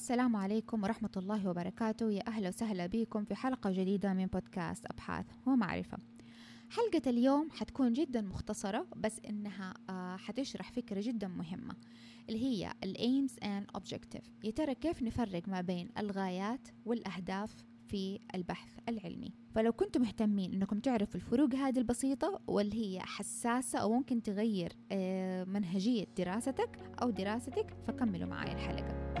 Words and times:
السلام 0.00 0.36
عليكم 0.36 0.82
ورحمة 0.82 1.10
الله 1.16 1.48
وبركاته. 1.48 2.10
يا 2.10 2.28
أهلا 2.28 2.48
وسهلا 2.48 2.86
بكم 2.86 3.24
في 3.24 3.34
حلقة 3.34 3.70
جديدة 3.70 4.12
من 4.12 4.26
بودكاست 4.26 4.86
أبحاث 4.86 5.26
ومعرفة. 5.46 5.98
حلقة 6.70 7.10
اليوم 7.10 7.48
حتكون 7.50 7.92
جدا 7.92 8.20
مختصرة 8.20 8.86
بس 8.96 9.20
إنها 9.28 9.74
آه، 9.90 10.16
حتشرح 10.16 10.72
فكرة 10.72 11.00
جدا 11.00 11.28
مهمة 11.28 11.74
اللي 12.28 12.42
هي 12.42 12.72
ال 12.84 12.96
aims 12.96 13.32
and 13.44 13.80
objective. 13.80 14.24
يا 14.44 14.50
ترى 14.50 14.74
كيف 14.74 15.02
نفرق 15.02 15.48
ما 15.48 15.60
بين 15.60 15.88
الغايات 15.98 16.68
والأهداف 16.84 17.56
في 17.88 18.18
البحث 18.34 18.78
العلمي؟ 18.88 19.32
فلو 19.54 19.72
كنتم 19.72 20.02
مهتمين 20.02 20.52
إنكم 20.52 20.80
تعرفوا 20.80 21.16
الفروق 21.20 21.54
هذه 21.54 21.78
البسيطة 21.78 22.40
واللي 22.46 22.76
هي 22.76 23.00
حساسة 23.00 23.78
أو 23.78 23.92
ممكن 23.92 24.22
تغير 24.22 24.72
آه، 24.92 25.44
منهجية 25.44 26.06
دراستك 26.18 26.78
أو 27.02 27.10
دراستك 27.10 27.76
فكملوا 27.86 28.28
معي 28.28 28.52
الحلقة. 28.52 29.19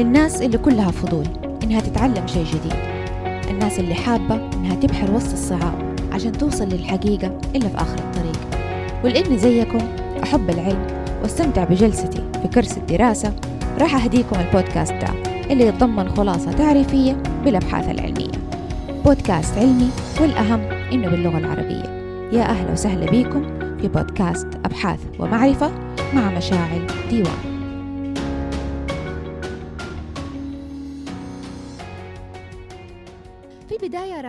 للناس 0.00 0.42
اللي 0.42 0.58
كلها 0.58 0.90
فضول 0.90 1.24
إنها 1.62 1.80
تتعلم 1.80 2.26
شيء 2.26 2.44
جديد. 2.44 2.72
الناس 3.50 3.78
اللي 3.78 3.94
حابة 3.94 4.34
إنها 4.34 4.74
تبحر 4.74 5.10
وسط 5.10 5.32
الصعاب 5.32 5.96
عشان 6.12 6.32
توصل 6.32 6.68
للحقيقة 6.68 7.38
إلا 7.56 7.68
في 7.68 7.76
آخر 7.76 7.98
الطريق. 7.98 8.40
ولأني 9.04 9.38
زيكم 9.38 9.78
أحب 10.22 10.50
العلم 10.50 10.86
وأستمتع 11.22 11.64
بجلستي 11.64 12.22
في 12.42 12.48
كرسي 12.48 12.80
الدراسة. 12.80 13.32
راح 13.80 14.04
أهديكم 14.04 14.36
البودكاست 14.40 14.92
ده 14.92 15.08
اللي 15.50 15.66
يتضمن 15.66 16.08
خلاصة 16.08 16.52
تعريفية 16.52 17.22
بالأبحاث 17.44 17.88
العلمية. 17.88 18.40
بودكاست 19.04 19.58
علمي 19.58 19.90
والأهم 20.20 20.60
إنه 20.92 21.08
باللغة 21.08 21.38
العربية. 21.38 21.82
يا 22.32 22.42
أهلا 22.42 22.72
وسهلا 22.72 23.06
بكم 23.06 23.42
في 23.80 23.88
بودكاست 23.88 24.46
أبحاث 24.64 25.00
ومعرفة 25.18 25.70
مع 26.14 26.30
مشاعل 26.30 26.86
ديوان. 27.10 27.59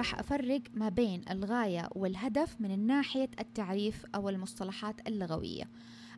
راح 0.02 0.20
أفرق 0.20 0.62
ما 0.74 0.90
بين 0.90 1.22
الغاية 1.32 1.90
والهدف 1.96 2.62
من 2.62 2.88
ناحية 2.88 3.30
التعريف 3.40 4.06
أو 4.16 4.30
المصطلحات 4.30 5.08
اللغوية. 5.08 5.70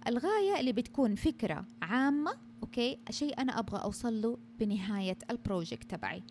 الغاية 0.07 0.59
اللي 0.59 0.71
بتكون 0.71 1.15
فكرة 1.15 1.65
عامة 1.81 2.31
okay؟ 2.63 2.97
شيء 3.09 3.41
أنا 3.41 3.59
أبغى 3.59 3.83
أوصل 3.83 4.21
له 4.21 4.37
بنهاية 4.59 5.17
ال 5.29 5.37
project 5.37 5.91
تبعي. 5.91 6.23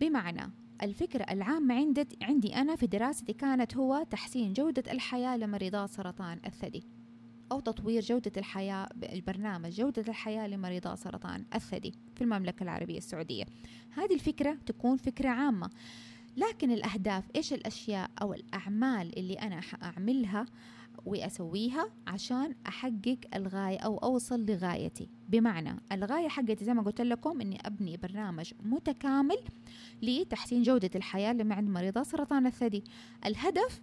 بمعنى 0.00 0.50
الفكرة 0.82 1.22
العامة 1.30 1.74
عندي, 1.74 2.06
عندي 2.22 2.56
أنا 2.56 2.76
في 2.76 2.86
دراستي 2.86 3.32
كانت 3.32 3.76
هو 3.76 4.06
تحسين 4.10 4.52
جودة 4.52 4.92
الحياة 4.92 5.36
لمريضات 5.36 5.90
سرطان 5.90 6.40
الثدي 6.46 6.84
أو 7.52 7.60
تطوير 7.60 8.02
جودة 8.02 8.32
الحياة 8.36 8.88
البرنامج 9.12 9.70
جودة 9.70 10.04
الحياة 10.08 10.46
لمريضات 10.46 10.98
سرطان 10.98 11.44
الثدي 11.54 11.94
في 12.14 12.24
المملكة 12.24 12.62
العربية 12.62 12.98
السعودية. 12.98 13.44
هذه 13.90 14.14
الفكرة 14.14 14.56
تكون 14.66 14.96
فكرة 14.96 15.28
عامة. 15.28 15.70
لكن 16.36 16.70
الأهداف 16.70 17.24
إيش 17.36 17.52
الأشياء 17.52 18.10
أو 18.22 18.34
الأعمال 18.34 19.18
اللي 19.18 19.34
أنا 19.34 19.60
أعملها 19.82 20.46
وأسويها 21.06 21.86
عشان 22.06 22.54
أحقق 22.68 23.18
الغاية 23.34 23.78
أو 23.78 23.98
أوصل 23.98 24.46
لغايتي؟ 24.46 25.08
بمعنى 25.28 25.76
الغاية 25.92 26.28
حقتي 26.28 26.64
زي 26.64 26.74
ما 26.74 26.82
قلت 26.82 27.00
لكم 27.00 27.40
أني 27.40 27.58
أبني 27.66 27.96
برنامج 27.96 28.52
متكامل 28.62 29.38
لتحسين 30.02 30.62
جودة 30.62 30.90
الحياة 30.94 31.28
عند 31.28 31.68
مريضة 31.68 32.02
سرطان 32.02 32.46
الثدي. 32.46 32.84
الهدف 33.26 33.82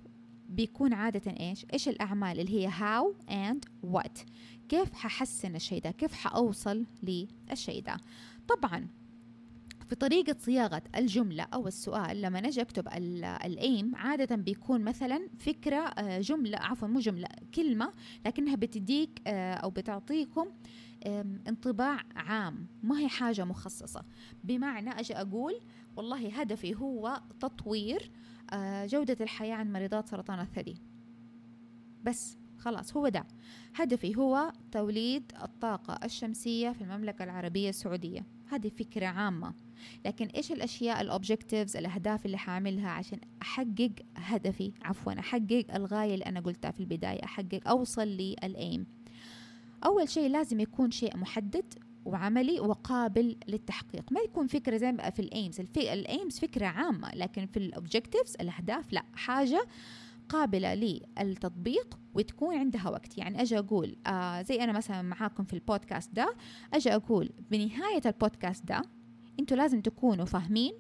بيكون 0.50 0.94
عادة 0.94 1.32
إيش؟ 1.40 1.66
إيش 1.74 1.90
الأعمال 1.90 2.40
اللي 2.40 2.68
هي 2.68 2.72
how 2.72 3.30
and 3.30 3.90
what 3.94 4.22
كيف 4.70 4.94
ححسن 4.94 5.56
الشيء 5.56 5.82
ده 5.82 5.92
كيف 5.92 6.14
حأوصل 6.14 6.86
للشيء 7.04 7.84
ده 7.84 7.98
طبعا 8.48 8.88
في 9.92 9.96
طريقة 9.96 10.36
صياغة 10.40 10.82
الجملة 10.96 11.44
أو 11.54 11.68
السؤال 11.68 12.22
لما 12.22 12.42
نجي 12.42 12.62
أكتب 12.62 12.88
الأيم 13.46 13.96
عادة 13.96 14.36
بيكون 14.36 14.84
مثلا 14.84 15.28
فكرة 15.40 15.78
آه، 15.78 16.20
جملة 16.20 16.58
عفوا 16.58 16.88
مو 16.88 17.00
جملة 17.00 17.28
كلمة 17.56 17.92
لكنها 18.26 18.56
بتديك 18.56 19.22
آه، 19.28 19.54
أو 19.54 19.70
بتعطيكم 19.70 20.48
انطباع 21.48 22.00
عام 22.16 22.68
ما 22.84 23.00
هي 23.00 23.08
حاجة 23.08 23.46
مخصصة. 23.46 24.06
بمعنى 24.44 24.90
أجي 24.90 25.16
أقول 25.16 25.60
والله 25.96 26.42
هدفي 26.42 26.76
هو 26.76 27.22
تطوير 27.40 28.12
آه، 28.54 28.86
جودة 28.86 29.18
الحياة 29.22 29.56
عند 29.56 29.72
مريضات 29.72 30.10
سرطان 30.10 30.40
الثدي. 30.40 30.78
بس 32.04 32.38
خلاص 32.58 32.98
هو 32.98 33.08
ده. 33.08 33.28
هدفي 33.76 34.18
هو 34.18 34.54
توليد 34.72 35.32
الطاقة 35.44 36.06
الشمسية 36.06 36.70
في 36.70 36.82
المملكة 36.82 37.24
العربية 37.24 37.70
السعودية. 37.70 38.41
هذه 38.52 38.70
فكرة 38.70 39.06
عامة. 39.06 39.54
لكن 40.06 40.26
إيش 40.26 40.52
الأشياء 40.52 41.02
ال 41.02 41.09
objectives 41.09 41.78
الأهداف 41.78 42.26
اللي 42.26 42.38
حاعملها 42.38 42.90
عشان 42.90 43.20
أحقق 43.42 43.92
هدفي؟ 44.16 44.72
عفوا 44.82 45.20
أحقق 45.20 45.66
الغاية 45.76 46.14
اللي 46.14 46.26
أنا 46.26 46.40
قلتها 46.40 46.72
في 46.72 46.80
البداية 46.80 47.24
أحقق 47.24 47.68
أوصل 47.68 48.08
لل 48.08 48.39
aim 48.39 48.86
أول 49.86 50.10
شيء 50.10 50.30
لازم 50.30 50.60
يكون 50.60 50.92
شيء 50.92 51.18
محدد 51.18 51.74
وعملي 52.06 52.60
وقابل 52.60 53.36
للتحقيق. 53.48 54.12
ما 54.12 54.20
يكون 54.20 54.48
فكرة 54.48 54.78
زي 54.78 54.98
في 55.16 55.20
ال 55.20 55.28
aims 55.28 55.60
ال 55.78 55.90
aims 55.90 56.40
فكرة 56.40 56.66
عامة 56.66 57.12
لكن 57.16 57.46
في 57.46 57.58
ال 57.58 57.65
objectives 57.65 58.36
الأهداف 58.42 58.94
لا. 58.94 59.04
حاجة 59.16 59.68
قابلة 60.32 60.74
للتطبيق 60.74 62.00
وتكون 62.14 62.56
عندها 62.56 62.90
وقت. 62.90 63.18
يعني 63.18 63.42
أجي 63.42 63.60
أقول 63.60 63.96
آه 64.08 64.42
زي 64.42 64.56
أنا 64.64 64.72
مثلا 64.72 65.02
معاكم 65.02 65.44
في 65.44 65.54
البودكاست 65.54 66.14
ده 66.14 66.36
أجي 66.74 66.96
أقول 66.96 67.30
بنهاية 67.52 68.02
البودكاست 68.06 68.66
ده 68.66 68.82
أنتوا 69.40 69.58
لازم 69.58 69.82
تكونوا 69.82 70.26
فاهمين 70.26 70.74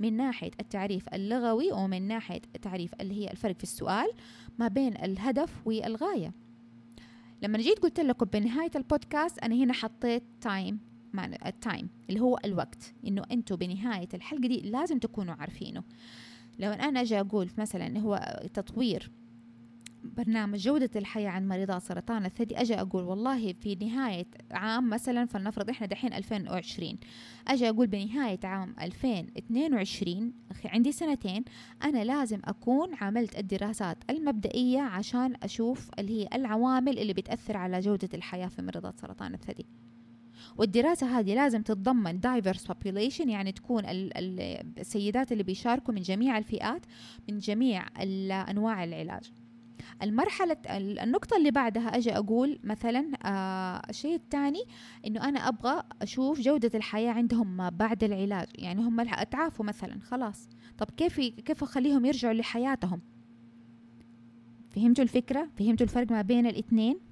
من 0.00 0.16
ناحية 0.16 0.50
التعريف 0.60 1.14
اللغوي 1.14 1.72
ومن 1.72 2.02
ناحية 2.02 2.40
التعريف 2.54 2.94
اللي 3.00 3.14
هي 3.14 3.30
الفرق 3.30 3.56
في 3.56 3.62
السؤال 3.62 4.06
ما 4.58 4.68
بين 4.68 4.96
الهدف 4.96 5.66
والغاية. 5.66 6.32
لما 7.42 7.58
جيت 7.58 7.78
قلت 7.78 8.00
لكم 8.00 8.26
بنهاية 8.26 8.70
البودكاست 8.76 9.38
أنا 9.38 9.54
هنا 9.54 9.72
حطيت 9.72 10.22
time 10.40 10.78
ال 11.46 11.54
time 11.54 11.88
اللي 12.08 12.20
هو 12.20 12.38
الوقت. 12.44 12.94
إنه 13.06 13.22
أنتوا 13.32 13.56
بنهاية 13.56 14.08
الحلقة 14.14 14.48
دي 14.48 14.60
لازم 14.60 14.98
تكونوا 14.98 15.34
عارفينه. 15.34 15.82
لو 16.58 16.70
أنا 16.70 17.00
أجي 17.00 17.20
أقول 17.20 17.50
مثلا 17.58 17.98
هو 17.98 18.40
تطوير 18.54 19.10
برنامج 20.16 20.58
جودة 20.58 20.90
الحياة 20.96 21.30
عن 21.30 21.48
مريضات 21.48 21.82
سرطان 21.82 22.24
الثدي 22.26 22.60
أجي 22.60 22.74
أقول 22.74 23.04
والله 23.04 23.52
في 23.52 23.74
نهاية 23.74 24.26
عام 24.50 24.90
مثلا 24.90 25.26
فلنفرض 25.26 25.70
إحنا 25.70 25.86
دحين 25.86 26.12
2020 26.12 26.98
أجي 27.48 27.68
أقول 27.68 27.86
بنهاية 27.86 28.40
عام 28.44 28.74
2022 28.80 30.32
عندي 30.64 30.92
سنتين 30.92 31.44
أنا 31.84 32.04
لازم 32.04 32.40
أكون 32.44 32.94
عملت 32.94 33.38
الدراسات 33.38 33.98
المبدئية 34.10 34.80
عشان 34.80 35.34
أشوف 35.42 35.90
اللي 35.98 36.22
هي 36.22 36.28
العوامل 36.34 36.98
اللي 36.98 37.12
بتأثر 37.12 37.56
على 37.56 37.80
جودة 37.80 38.08
الحياة 38.14 38.48
في 38.48 38.62
مريضات 38.62 39.00
سرطان 39.00 39.34
الثدي. 39.34 39.66
والدراسة 40.56 41.18
هذه 41.18 41.34
لازم 41.34 41.62
تتضمن 41.62 42.20
diverse 42.20 42.62
population 42.72 43.28
يعني 43.28 43.52
تكون 43.52 43.82
السيدات 43.86 45.32
اللي 45.32 45.42
بيشاركوا 45.42 45.94
من 45.94 46.02
جميع 46.02 46.38
الفئات 46.38 46.86
من 47.28 47.38
جميع 47.38 47.84
أنواع 48.50 48.84
العلاج. 48.84 49.32
المرحلة 50.02 50.56
النقطة 50.66 51.36
اللي 51.36 51.50
بعدها 51.50 51.96
أجي 51.96 52.16
أقول 52.16 52.58
مثلا 52.64 53.10
آه 53.24 53.82
الشيء 53.90 54.14
الثاني 54.14 54.64
إنه 55.06 55.28
أنا 55.28 55.48
أبغى 55.48 55.82
أشوف 56.02 56.40
جودة 56.40 56.70
الحياة 56.74 57.12
عندهم 57.12 57.56
ما 57.56 57.68
بعد 57.68 58.04
العلاج. 58.04 58.48
يعني 58.54 58.82
هم 58.82 59.02
تعافوا 59.02 59.64
مثلا 59.64 60.00
خلاص. 60.00 60.48
طب 60.78 60.86
كيف 60.96 61.20
كيف 61.20 61.62
أخليهم 61.62 62.04
يرجعوا 62.04 62.34
لحياتهم؟ 62.34 63.00
فهمتوا 64.70 65.04
الفكرة؟ 65.04 65.48
فهمتوا 65.58 65.86
الفرق 65.86 66.12
ما 66.12 66.22
بين 66.22 66.46
الإثنين؟ 66.46 67.05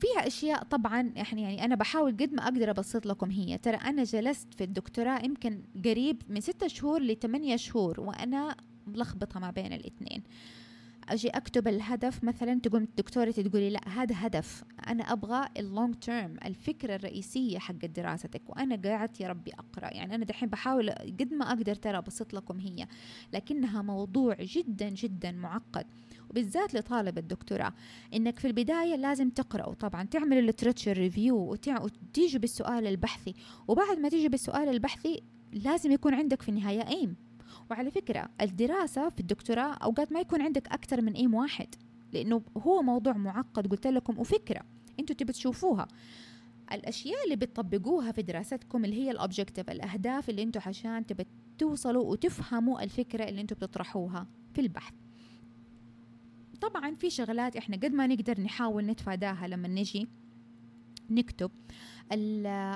فيها 0.00 0.26
أشياء 0.26 0.62
طبعا 0.64 1.12
إحنا 1.20 1.40
يعني 1.40 1.64
أنا 1.64 1.74
بحاول 1.74 2.12
قد 2.12 2.34
ما 2.34 2.42
أقدر 2.44 2.70
أبسط 2.70 3.06
لكم 3.06 3.30
هي. 3.30 3.58
ترى 3.58 3.76
أنا 3.76 4.04
جلست 4.04 4.54
في 4.54 4.64
الدكتوراه 4.64 5.24
يمكن 5.24 5.62
قريب 5.84 6.22
من 6.28 6.40
ستة 6.40 6.66
شهور 6.66 7.02
لثمانية 7.02 7.56
شهور 7.56 8.00
وأنا 8.00 8.56
ملخبطة 8.86 9.40
ما 9.40 9.50
بين 9.50 9.72
الاثنين. 9.72 10.22
أجي 11.08 11.28
أكتب 11.28 11.68
الهدف 11.68 12.24
مثلا 12.24 12.60
تقوم 12.60 12.88
دكتورتي 12.96 13.42
تقولي 13.42 13.70
لا 13.70 13.88
هذا 13.88 14.14
هدف. 14.18 14.64
أنا 14.88 15.12
أبغى 15.12 15.48
اللونج 15.56 15.94
تيرم 15.94 16.36
الفكرة 16.44 16.94
الرئيسية 16.94 17.58
حق 17.58 17.86
دراستك. 17.86 18.42
وأنا 18.48 18.76
قاعد 18.76 19.20
يا 19.20 19.28
ربي 19.28 19.50
أقرأ. 19.52 19.94
يعني 19.94 20.14
أنا 20.14 20.24
دحين 20.24 20.48
بحاول 20.48 20.90
قد 20.90 21.34
ما 21.34 21.48
أقدر 21.48 21.74
ترى 21.74 21.98
أبسط 21.98 22.34
لكم 22.34 22.60
هي. 22.60 22.86
لكنها 23.32 23.82
موضوع 23.82 24.36
جدا 24.40 24.88
جدا 24.88 25.32
معقد. 25.32 25.86
وبالذات 26.30 26.74
لطالب 26.74 27.18
الدكتوراه. 27.18 27.72
إنك 28.14 28.38
في 28.38 28.46
البداية 28.46 28.96
لازم 28.96 29.30
تقرأ 29.30 29.74
طبعا 29.74 30.04
تعمل 30.04 30.38
ال 30.38 30.43
literature 30.43 30.92
review 30.92 31.36
وتيجي 31.50 32.38
بالسؤال 32.38 32.86
البحثي. 32.86 33.34
وبعد 33.68 33.98
ما 33.98 34.08
تيجي 34.08 34.28
بالسؤال 34.28 34.68
البحثي 34.68 35.22
لازم 35.52 35.92
يكون 35.92 36.14
عندك 36.14 36.42
في 36.42 36.48
النهاية 36.48 36.88
aim 36.88 37.16
وعلى 37.70 37.90
فكرة 37.90 38.28
الدراسة 38.40 39.08
في 39.08 39.20
الدكتوراه 39.20 39.74
أوقات 39.74 40.12
ما 40.12 40.20
يكون 40.20 40.42
عندك 40.42 40.68
أكثر 40.68 41.02
من 41.02 41.12
aim 41.12 41.34
واحد 41.34 41.74
لأنه 42.12 42.42
هو 42.56 42.82
موضوع 42.82 43.12
معقد 43.12 43.66
قلت 43.66 43.86
لكم 43.86 44.18
وفكرة 44.18 44.60
أنتوا 45.00 45.16
تبي 45.16 45.32
تشوفوها. 45.32 45.88
الأشياء 46.72 47.24
اللي 47.24 47.36
بتطبقوها 47.36 48.12
في 48.12 48.22
دراستكم 48.22 48.84
اللي 48.84 48.96
هي 48.96 49.10
ال 49.10 49.16
objective 49.16 49.70
الأهداف 49.70 50.30
اللي 50.30 50.42
أنتم 50.42 50.60
عشان 50.66 51.06
تبى 51.06 51.26
توصلوا 51.58 52.04
وتفهموا 52.04 52.82
الفكرة 52.82 53.24
اللي 53.24 53.40
أنتم 53.40 53.56
بتطرحوها 53.56 54.26
في 54.54 54.60
البحث. 54.60 54.94
طبعا 56.60 56.94
في 56.94 57.10
شغلات 57.10 57.56
إحنا 57.56 57.76
قد 57.76 57.92
ما 57.92 58.06
نقدر 58.06 58.40
نحاول 58.40 58.86
نتفاداها 58.86 59.48
لما 59.48 59.68
نجي 59.68 60.08
نكتب 61.10 61.50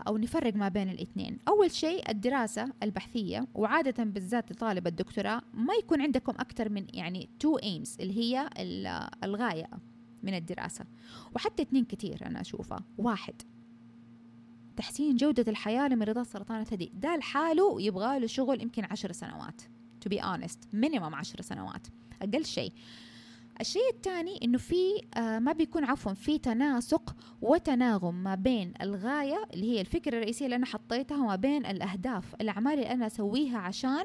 أو 0.09 0.17
نفرق 0.17 0.57
ما 0.57 0.69
بين 0.69 0.89
الاثنين. 0.89 1.39
أول 1.49 1.71
شيء 1.71 2.11
الدراسة 2.11 2.73
البحثية 2.83 3.47
وعادة 3.55 4.05
بالذات 4.05 4.53
لطالب 4.53 4.87
الدكتوراه 4.87 5.43
ما 5.55 5.75
يكون 5.75 6.01
عندكم 6.01 6.33
أكثر 6.33 6.69
من 6.69 6.87
يعني 6.95 7.29
تو 7.41 7.57
ايمز 7.57 7.97
اللي 8.01 8.19
هي 8.19 8.51
الغاية 9.25 9.71
من 10.23 10.35
الدراسة. 10.35 10.85
وحتى 11.35 11.63
اثنين 11.63 11.85
كثير 11.85 12.27
أنا 12.27 12.41
أشوفها 12.41 12.85
واحد 12.99 13.35
تحسين 14.77 15.17
جودة 15.17 15.45
الحياة 15.49 15.89
لمريضات 15.89 16.27
سرطان 16.27 16.61
الثدي. 16.61 16.93
ده 16.95 17.17
لحاله 17.17 17.83
يبغى 17.83 18.19
له 18.19 18.27
شغل 18.27 18.63
يمكن 18.63 18.85
عشر 18.85 19.13
سنوات. 19.13 19.63
To 20.05 20.09
be 20.15 20.21
honest 20.21 20.59
minimum 20.75 21.15
عشر 21.15 21.41
سنوات. 21.41 21.87
أقل 22.23 22.45
شيء. 22.45 22.73
الشيء 23.61 23.91
الثاني 23.95 24.39
إنه 24.45 24.59
في 24.59 24.77
آه 25.17 25.39
ما 25.39 25.53
بيكون 25.53 25.85
عفوا 25.85 26.13
في 26.13 26.39
تناسق 26.39 27.17
وتناغم 27.43 28.15
ما 28.15 28.35
بين 28.35 28.73
الغاية 28.83 29.45
اللي 29.55 29.71
هي 29.71 29.81
الفكرة 29.81 30.17
الرئيسية 30.17 30.45
اللي 30.45 30.57
أنا 30.57 30.67
حطيتها 30.67 31.19
وما 31.19 31.37
بين 31.37 31.67
الأهداف 31.67 32.35
الأعمال 32.41 32.73
اللي 32.73 32.91
أنا 32.91 33.07
أسويها 33.07 33.59
عشان 33.59 34.05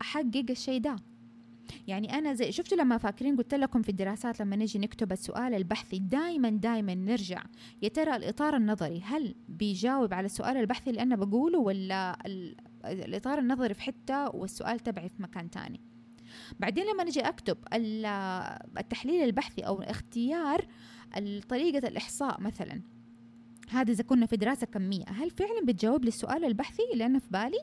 أحقق 0.00 0.44
الشيء 0.50 0.80
ده. 0.80 0.96
يعني 1.86 2.18
أنا 2.18 2.34
زي 2.34 2.52
شفتوا 2.52 2.78
لما 2.78 2.98
فاكرين 2.98 3.36
قلت 3.36 3.54
لكم 3.54 3.82
في 3.82 3.88
الدراسات 3.88 4.40
لما 4.40 4.56
نجي 4.56 4.78
نكتب 4.78 5.12
السؤال 5.12 5.54
البحثي 5.54 5.98
دائما 5.98 6.50
دائما 6.50 6.94
نرجع 6.94 7.42
يا 7.82 7.88
ترى 7.88 8.16
الإطار 8.16 8.56
النظري 8.56 9.00
هل 9.00 9.34
بيجاوب 9.48 10.14
على 10.14 10.26
السؤال 10.26 10.56
البحثي 10.56 10.90
اللي 10.90 11.02
أنا 11.02 11.16
بقوله 11.16 11.58
ولا 11.58 12.18
الإطار 12.84 13.38
النظري 13.38 13.74
في 13.74 13.82
حتة 13.82 14.36
والسؤال 14.36 14.80
تبعي 14.80 15.08
في 15.08 15.22
مكان 15.22 15.50
تاني؟ 15.50 15.80
بعدين 16.60 16.84
لما 16.84 17.04
نجي 17.04 17.20
أكتب 17.20 17.56
التحليل 18.78 19.24
البحثي 19.24 19.60
أو 19.62 19.82
اختيار 19.82 20.66
طريقه 21.48 21.88
الإحصاء 21.88 22.40
مثلا 22.40 22.82
هذا 23.70 23.92
إذا 23.92 24.02
كنا 24.02 24.26
في 24.26 24.36
دراسة 24.36 24.66
كمية 24.66 25.04
هل 25.08 25.30
فعلا 25.30 25.64
بتجاوب 25.64 26.04
للسؤال 26.04 26.44
البحثي 26.44 26.82
اللي 26.92 27.06
أنا 27.06 27.18
في 27.18 27.28
بالي؟ 27.30 27.60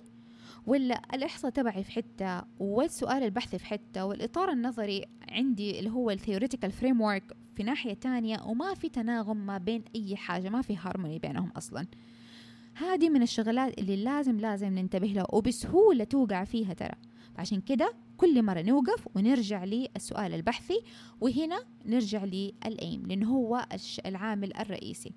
ولا 0.65 1.01
الإحصاء 1.13 1.51
تبعي 1.51 1.83
في 1.83 1.91
حتة 1.91 2.41
والسؤال 2.59 3.23
البحثي 3.23 3.59
في 3.59 3.65
حتة 3.65 4.05
والإطار 4.05 4.51
النظري 4.51 5.05
عندي 5.29 5.79
اللي 5.79 5.89
هو 5.89 6.11
ال 6.11 6.16
theoretical 6.16 6.71
frame 6.71 7.19
في 7.55 7.63
ناحية 7.63 7.93
تانية 7.93 8.41
وما 8.45 8.73
في 8.73 8.89
تناغم 8.89 9.37
ما 9.37 9.57
بين 9.57 9.83
أي 9.95 10.15
حاجة 10.15 10.49
ما 10.49 10.61
في 10.61 10.77
هارموني 10.77 11.19
بينهم 11.19 11.51
أصلا. 11.57 11.87
هذه 12.81 13.09
من 13.09 13.21
الشغلات 13.21 13.79
اللي 13.79 13.95
لازم 13.95 14.39
لازم 14.39 14.67
ننتبه 14.67 15.07
لها 15.07 15.25
وبسهولة 15.33 16.03
توقع 16.03 16.43
فيها 16.43 16.73
ترى. 16.73 16.95
عشان 17.37 17.61
كده 17.61 17.93
كل 18.17 18.43
مرة 18.43 18.61
نوقف 18.61 19.07
ونرجع 19.15 19.63
للسؤال 19.63 20.33
البحثي 20.33 20.81
وهنا 21.21 21.59
نرجع 21.85 22.23
للأيم 22.23 23.07
لأنه 23.07 23.29
هو 23.29 23.65
العامل 24.05 24.57
الرئيسي. 24.57 25.13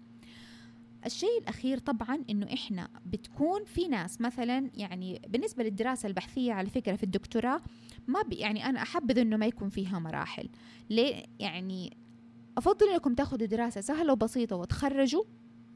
الشيء 1.06 1.38
الأخير 1.40 1.78
طبعا 1.78 2.24
إنه 2.30 2.46
إحنا 2.52 2.88
بتكون 3.06 3.64
في 3.64 3.88
ناس 3.88 4.20
مثلا 4.20 4.70
يعني 4.74 5.20
بالنسبة 5.28 5.64
للدراسة 5.64 6.06
البحثية 6.06 6.52
على 6.52 6.70
فكرة 6.70 6.96
في 6.96 7.02
الدكتوراه 7.02 7.60
ما 8.06 8.22
بي 8.22 8.36
يعني 8.36 8.66
أنا 8.66 8.82
أحبذ 8.82 9.18
إنه 9.18 9.36
ما 9.36 9.46
يكون 9.46 9.68
فيها 9.68 9.98
مراحل. 9.98 10.48
ليه؟ 10.90 11.24
يعني 11.38 11.96
أفضل 12.58 12.88
إنكم 12.88 13.14
تاخذوا 13.14 13.46
دراسة 13.46 13.80
سهلة 13.80 14.12
وبسيطة 14.12 14.56
وتخرجوا 14.56 15.24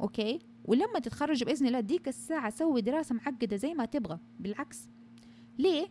okay 0.00 0.38
ولما 0.64 0.98
تتخرجوا 0.98 1.46
بإذن 1.46 1.66
الله 1.66 1.80
ديك 1.80 2.08
الساعة 2.08 2.50
سوي 2.50 2.80
دراسة 2.80 3.14
معقدة 3.14 3.56
زي 3.56 3.74
ما 3.74 3.84
تبغى 3.84 4.18
بالعكس 4.40 4.88
ليه؟ 5.58 5.88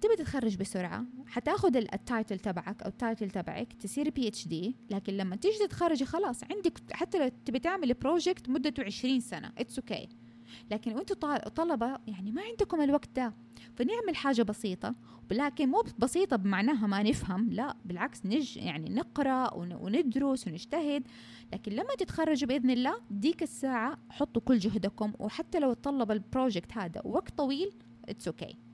تبي 0.00 0.16
تتخرج 0.16 0.56
بسرعة 0.56 1.04
حتاخد 1.26 1.76
ال 1.76 1.86
title 1.86 2.38
تبعك 2.38 2.82
أو 2.82 2.88
ال 2.88 2.95
title 2.95 3.30
تبعك 3.30 3.72
تصير 3.72 4.10
PhD 4.10 4.76
لكن 4.90 5.12
لما 5.12 5.36
تيجي 5.36 5.58
تتخرجي 5.58 6.04
خلاص 6.04 6.44
عندك 6.44 6.78
حتى 6.92 7.18
لو 7.18 7.30
تبي 7.44 7.58
تعملي 7.58 7.94
project 7.94 8.48
مدته 8.48 8.82
20 8.84 9.20
سنة 9.20 9.52
it's 9.58 9.78
okay 9.78 9.94
okay. 10.06 10.27
لكن 10.70 10.92
وأنتم 10.92 11.36
طلبة 11.36 11.98
يعني 12.06 12.32
ما 12.32 12.42
عندكم 12.42 12.80
الوقت 12.80 13.08
ده 13.16 13.34
فنعمل 13.76 14.16
حاجة 14.16 14.42
بسيطة 14.42 14.94
لكن 15.30 15.68
مو 15.68 15.84
بسيطة 15.98 16.36
بمعناها 16.36 16.86
ما 16.86 17.02
نفهم 17.02 17.52
لا 17.52 17.76
بالعكس 17.84 18.26
نج 18.26 18.56
يعني 18.56 18.90
نقرأ 18.90 19.54
وندرس 19.54 20.48
ونجتهد 20.48 21.06
لكن 21.52 21.72
لما 21.72 21.94
تتخرجوا 21.98 22.48
بإذن 22.48 22.70
الله 22.70 22.94
ديك 23.10 23.42
الساعة 23.42 23.98
حطوا 24.10 24.42
كل 24.42 24.58
جهدكم 24.58 25.12
وحتى 25.18 25.58
لو 25.58 25.72
تطلب 25.72 26.10
ال 26.10 26.18
project 26.18 26.72
هذا 26.72 27.02
وقت 27.04 27.38
طويل 27.38 27.72
it's 28.08 28.28
okay 28.28 28.46
okay. 28.46 28.67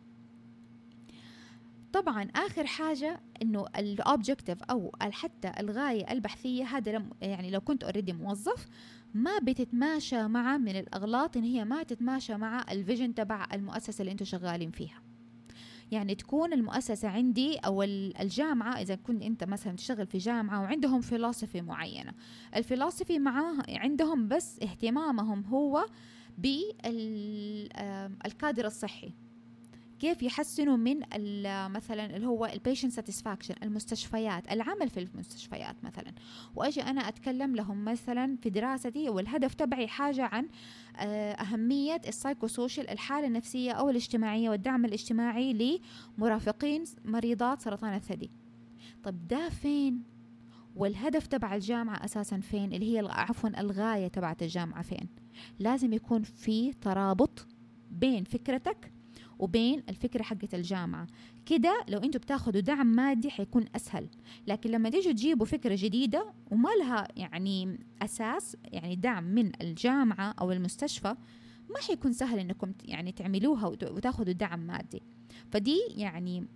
طبعا 1.95 2.29
آخر 2.37 2.67
حاجة 2.67 3.21
إنه 3.43 3.67
ال 3.79 3.87
objective 3.87 4.63
أو 4.63 4.93
حتى 5.01 5.53
الغاية 5.61 6.13
البحثية 6.13 6.65
هذا 6.65 7.05
يعني 7.21 7.51
لو 7.51 7.61
كنت 7.61 7.85
already 7.85 8.13
موظف 8.13 8.67
ما 9.15 9.39
بتتماشى 9.43 10.29
مع 10.29 10.57
من 10.57 10.77
الأغلاط 10.77 11.37
إن 11.37 11.43
هي 11.43 11.65
ما 11.65 11.83
تتماشى 11.83 12.37
مع 12.37 12.65
ال 12.71 12.77
vision 12.77 13.15
تبع 13.15 13.47
المؤسسة 13.53 14.03
اللي 14.03 14.13
أنتم 14.13 14.25
شغالين 14.25 14.71
فيها. 14.71 15.03
يعني 15.91 16.15
تكون 16.15 16.53
المؤسسة 16.53 17.09
عندي 17.09 17.57
أو 17.57 17.83
الجامعة 17.83 18.81
إذا 18.81 18.95
كنت 18.95 19.23
أنت 19.23 19.45
مثلا 19.45 19.77
تشتغل 19.77 20.07
في 20.07 20.19
جامعة 20.19 20.63
وعندهم 20.63 21.01
فلسفة 21.01 21.61
معينة. 21.61 22.13
الفلسفة 22.57 23.19
معاه 23.19 23.57
عندهم 23.69 24.29
بس 24.29 24.59
اهتمامهم 24.63 25.45
هو 25.45 25.87
بالكادر 26.39 27.77
الصحي. 28.67 29.13
كيف 30.05 30.23
يحسنوا 30.23 30.77
من 30.77 31.01
مثلا 31.73 32.17
اللي 32.17 32.27
هو 32.27 32.47
ال 32.47 32.53
patient 32.53 32.93
satisfaction 32.93 33.55
المستشفيات 33.63 34.53
العمل 34.53 34.89
في 34.91 35.01
المستشفيات 35.01 35.77
مثلا. 35.83 36.13
وأجي 36.55 36.83
أنا 36.83 37.09
أتكلم 37.09 37.57
لهم 37.57 37.85
مثلا 37.85 38.37
في 38.43 38.51
دراستي 38.51 39.09
والهدف 39.09 39.55
تبعي 39.55 39.89
حاجة 39.89 40.25
عن 40.25 40.49
آه، 40.97 41.33
أهمية 41.33 42.01
ال 42.09 42.15
psychosocial 42.15 42.91
الحالة 42.91 43.27
النفسية 43.27 43.73
أو 43.73 43.91
الاجتماعية 43.91 44.51
والدعم 44.51 44.85
الاجتماعي 44.85 45.81
لمرافقين 46.19 46.85
مريضات 47.05 47.61
سرطان 47.61 47.95
الثدي. 47.95 48.31
طب 49.05 49.29
ده 49.29 49.49
فين؟ 49.49 50.03
والهدف 50.77 51.27
تبع 51.27 51.55
الجامعة 51.55 52.05
أساسا 52.05 52.41
فين؟ 52.41 52.73
اللي 52.73 52.95
هي 52.97 53.09
عفوا 53.11 53.61
الغاية 53.61 54.09
تبعت 54.09 54.43
الجامعة 54.43 54.83
فين؟ 54.83 55.09
لازم 55.59 55.93
يكون 55.93 56.23
في 56.23 56.73
ترابط 56.73 57.47
بين 57.91 58.25
فكرتك 58.25 58.94
وبين 59.39 59.83
الفكرة 59.89 60.23
حقة 60.23 60.49
الجامعة. 60.55 61.07
كده 61.47 61.85
لو 61.89 61.99
أنتوا 61.99 62.21
بتاخدوا 62.21 62.61
دعم 62.61 62.87
مادي 62.87 63.31
حيكون 63.31 63.65
أسهل. 63.77 64.09
لكن 64.47 64.71
لما 64.71 64.91
تيجوا 64.91 65.13
تجيبوا 65.13 65.47
فكرة 65.47 65.77
جديدة 65.79 66.33
وما 66.51 66.69
لها 66.81 67.09
يعني 67.17 67.79
أساس 68.03 68.57
يعني 68.65 68.97
دعم 68.97 69.25
من 69.25 69.63
الجامعة 69.63 70.35
أو 70.41 70.53
المستشفى 70.53 71.15
ما 71.71 71.81
حيكون 71.89 72.13
سهل 72.13 72.39
إنكم 72.39 72.73
يعني 72.85 73.13
تعملوها 73.13 73.67
وتاخدوا 73.67 74.33
دعم 74.33 74.61
مادي. 74.61 75.03
فدي 75.51 75.81
يعني 75.97 76.47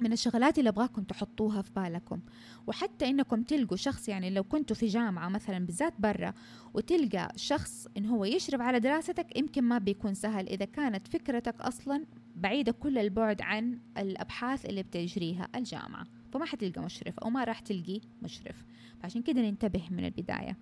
من 0.00 0.12
الشغلات 0.12 0.58
اللي 0.58 0.70
ابغاكم 0.70 1.02
تحطوها 1.02 1.62
في 1.62 1.70
بالكم. 1.76 2.20
وحتى 2.66 3.08
إنكم 3.08 3.42
تلقوا 3.42 3.76
شخص 3.76 4.08
يعني 4.08 4.30
لو 4.30 4.44
كنتوا 4.44 4.76
في 4.76 4.86
جامعة 4.86 5.28
مثلا 5.28 5.66
بالذات 5.66 5.94
برا 5.98 6.34
وتلقى 6.74 7.32
شخص 7.36 7.86
إن 7.96 8.06
هو 8.06 8.24
يشرف 8.24 8.60
على 8.60 8.80
دراستك 8.80 9.36
يمكن 9.36 9.64
ما 9.64 9.78
بيكون 9.78 10.14
سهل. 10.14 10.48
إذا 10.48 10.64
كانت 10.64 11.08
فكرتك 11.08 11.60
أصلا 11.60 12.04
بعيدة 12.36 12.72
كل 12.72 12.98
البعد 12.98 13.42
عن 13.42 13.78
الأبحاث 13.98 14.66
اللي 14.66 14.82
بتجريها 14.82 15.48
الجامعة. 15.54 16.06
فما 16.32 16.44
حتلقى 16.44 16.82
مشرف 16.82 17.18
أو 17.18 17.30
ما 17.30 17.44
راح 17.44 17.58
تلقي 17.58 18.00
مشرف. 18.22 18.64
فعشان 19.02 19.22
كده 19.22 19.40
ننتبه 19.40 19.82
من 19.90 20.04
البداية. 20.04 20.56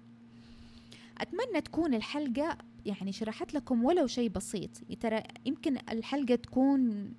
أتمنى 1.19 1.61
تكون 1.61 1.95
الحلقة 1.95 2.59
يعني 2.87 3.13
شرحت 3.13 3.55
لكم 3.55 3.85
ولو 3.85 4.07
شيء 4.07 4.29
بسيط. 4.29 4.71
ترى 5.01 5.23
يمكن 5.47 5.77
الحلقة 5.91 6.35
تكون 6.35 7.13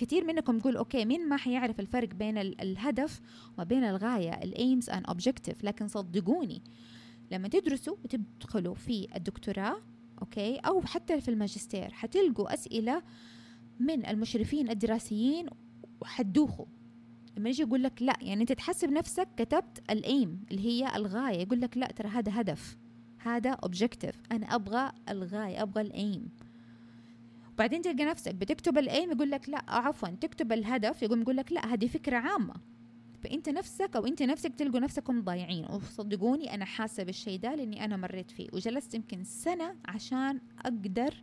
كثير 0.00 0.24
منكم 0.24 0.58
يقول 0.58 0.76
okay 0.76 1.04
مين 1.04 1.28
ما 1.28 1.36
حيعرف 1.36 1.80
الفرق 1.80 2.08
بين 2.14 2.38
الهدف 2.38 3.20
وبين 3.58 3.84
الغاية 3.84 4.42
ال 4.42 4.52
aims 4.52 4.90
and 4.90 5.06
objective 5.06 5.64
لكن 5.64 5.88
صدقوني 5.88 6.62
لما 7.30 7.48
تدرسوا 7.48 7.96
وتدخلوا 8.04 8.74
في 8.74 9.08
الدكتوراه 9.16 9.76
okay 10.20 10.56
أو 10.56 10.82
حتى 10.82 11.20
في 11.20 11.28
الماجستير 11.28 11.90
حتلقوا 11.92 12.54
أسئلة 12.54 13.02
من 13.80 14.06
المشرفين 14.06 14.70
الدراسيين 14.70 15.46
وحدوخوا. 16.00 16.66
لما 17.36 17.48
يجي 17.48 17.62
يقول 17.62 17.82
لك 17.82 18.02
لا 18.02 18.16
يعني 18.20 18.42
أنت 18.42 18.52
تحسب 18.52 18.90
نفسك 18.90 19.28
كتبت 19.36 19.82
ال 19.90 20.04
aim 20.04 20.44
اللي 20.50 20.62
هي 20.62 20.96
الغاية 20.96 21.38
يقول 21.38 21.60
لك 21.60 21.76
لا 21.76 21.86
ترى 21.86 22.08
هذا 22.08 22.40
هدف 22.40 22.76
هذا 23.18 23.50
objective 23.50 24.22
أنا 24.32 24.54
أبغى 24.54 24.92
الغاية 25.08 25.62
أبغى 25.62 25.82
ال 25.82 25.94
aim 25.94 26.28
بعدين 27.60 27.82
تلقى 27.82 28.04
نفسك 28.04 28.34
بتكتب 28.34 28.78
ال 28.78 28.86
aim 28.86 29.10
يقول 29.10 29.30
لك 29.30 29.48
لا 29.48 29.64
عفوا 29.68 30.08
تكتب 30.08 30.52
الهدف 30.52 31.02
يقوم 31.02 31.20
يقول 31.22 31.36
لك 31.36 31.52
لا 31.52 31.74
هذه 31.74 31.86
فكرة 31.86 32.16
عامة. 32.16 32.54
فأنت 33.22 33.48
نفسك 33.48 33.96
أو 33.96 34.06
أنت 34.06 34.22
نفسك 34.22 34.54
تلقوا 34.54 34.80
نفسكم 34.80 35.20
ضايعين. 35.20 35.64
وصدقوني 35.64 36.54
أنا 36.54 36.64
حاسة 36.64 37.02
بالشيء 37.02 37.38
ده 37.38 37.54
لأني 37.54 37.84
أنا 37.84 37.96
مريت 37.96 38.30
فيه. 38.30 38.48
وجلست 38.52 38.94
يمكن 38.94 39.24
سنة 39.24 39.76
عشان 39.86 40.40
أقدر 40.64 41.14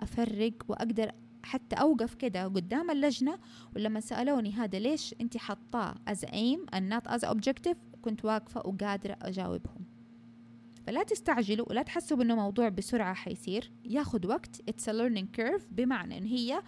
أفرق 0.00 0.52
وأقدر 0.68 1.12
حتى 1.42 1.76
أوقف 1.76 2.14
كده 2.14 2.44
قدام 2.44 2.90
اللجنة. 2.90 3.38
ولما 3.76 4.00
سألوني 4.00 4.52
هذا 4.52 4.78
ليش 4.78 5.14
أنت 5.20 5.36
حطاه 5.36 5.94
از 6.08 6.24
ايم 6.24 6.66
not 6.74 7.10
as 7.10 7.28
objective 7.28 7.76
كنت 8.02 8.24
واقفة 8.24 8.60
وقادرة 8.60 9.16
أجاوبهم. 9.22 9.83
فلا 10.86 11.02
تستعجلوا 11.02 11.70
ولا 11.70 11.82
تحسوا 11.82 12.22
إنه 12.22 12.34
موضوع 12.34 12.68
بسرعة 12.68 13.14
حيصير. 13.14 13.72
ياخذ 13.84 14.26
وقت 14.26 14.56
a 14.70 14.92
learning 14.92 15.40
curve. 15.40 15.62
بمعنى 15.70 16.18
إن 16.18 16.24
هي 16.24 16.62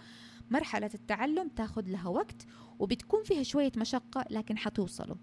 مرحلة 0.51 0.89
التعلم 0.93 1.47
تاخذ 1.47 1.83
لها 1.87 2.09
وقت 2.09 2.45
وبتكون 2.79 3.23
فيها 3.23 3.43
شوية 3.43 3.71
مشقة 3.77 4.25
لكن 4.29 4.57
حتوصلوا. 4.57 5.15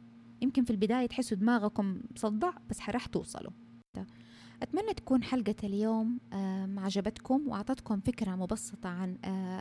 يمكن 0.43 0.65
في 0.65 0.71
البداية 0.71 1.07
تحسوا 1.07 1.37
دماغكم 1.37 2.01
صدع 2.17 2.51
بس 2.71 2.81
راح 2.89 3.07
توصلوا. 3.07 3.51
أتمنى 4.65 4.95
تكون 4.95 5.23
حلقة 5.23 5.55
اليوم 5.65 6.19
عجبتكم 6.79 7.49
وأعطتكم 7.49 8.01
فكرة 8.01 8.31
مبسطة 8.31 8.89
عن 8.89 9.17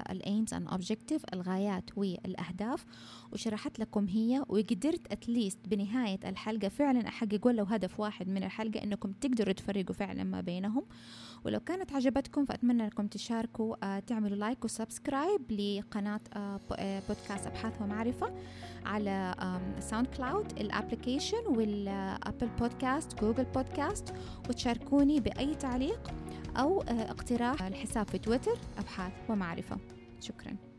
ال 0.09 0.18
aims 0.18 0.53
and 0.53 0.67
objective 0.67 1.25
الغايات 1.33 1.97
والأهداف 1.97 2.85
وشرحت 3.31 3.79
لكم 3.79 4.07
هي 4.07 4.43
وقدرت 4.49 5.11
at 5.11 5.25
least 5.25 5.59
بنهاية 5.65 6.19
الحلقة 6.25 6.67
فعلا 6.67 7.07
أحقق 7.07 7.47
ولو 7.47 7.63
هدف 7.63 7.99
واحد 7.99 8.27
من 8.27 8.43
الحلقة 8.43 8.83
إنكم 8.83 9.11
تقدروا 9.11 9.53
تفرقوا 9.53 9.95
فعلا 9.95 10.23
ما 10.23 10.41
بينهم. 10.41 10.83
ولو 11.45 11.59
كانت 11.59 11.93
عجبتكم 11.93 12.45
فأتمنى 12.45 12.83
أنكم 12.83 13.07
تشاركوا 13.07 13.75
آه، 13.83 13.99
تعملوا 13.99 14.37
like 14.37 14.65
و 14.65 14.74
subscribe 14.74 15.51
لقناة 15.51 16.19
آه، 16.35 16.59
آه، 16.75 17.01
بودكاست 17.07 17.47
أبحاث 17.47 17.81
ومعرفة 17.81 18.33
على 18.85 19.35
SoundCloud 19.79 20.59
ال 20.59 20.66
application 20.66 21.47
وال 21.47 21.76
Apple 21.76 22.47
Podcast 22.59 23.19
Google 23.21 23.43
Podcast 23.43 24.13
وتشاركوني 24.93 25.19
بأي 25.19 25.55
تعليق 25.55 26.11
أو 26.57 26.81
اقتراح 26.81 27.63
الحساب 27.63 28.07
في 28.07 28.17
تويتر 28.17 28.57
أبحاث 28.77 29.13
ومعرفة. 29.29 29.77
شكراً. 30.19 30.72